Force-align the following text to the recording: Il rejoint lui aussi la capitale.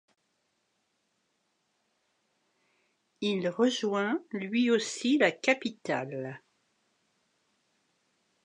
Il 3.21 3.47
rejoint 3.49 4.19
lui 4.31 4.71
aussi 4.71 5.19
la 5.19 5.31
capitale. 5.31 6.41